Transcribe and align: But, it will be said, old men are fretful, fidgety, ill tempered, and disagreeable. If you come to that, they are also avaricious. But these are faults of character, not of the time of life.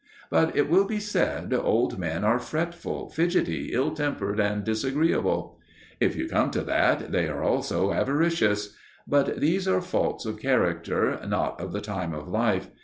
But, 0.31 0.57
it 0.57 0.67
will 0.67 0.85
be 0.85 0.99
said, 0.99 1.53
old 1.53 1.99
men 1.99 2.23
are 2.23 2.39
fretful, 2.39 3.11
fidgety, 3.11 3.69
ill 3.71 3.91
tempered, 3.93 4.39
and 4.39 4.63
disagreeable. 4.63 5.59
If 5.99 6.15
you 6.15 6.27
come 6.27 6.49
to 6.49 6.61
that, 6.61 7.11
they 7.11 7.27
are 7.27 7.43
also 7.43 7.93
avaricious. 7.93 8.75
But 9.07 9.39
these 9.39 9.67
are 9.67 9.79
faults 9.79 10.25
of 10.25 10.39
character, 10.39 11.21
not 11.27 11.61
of 11.61 11.71
the 11.71 11.81
time 11.81 12.15
of 12.15 12.27
life. 12.27 12.71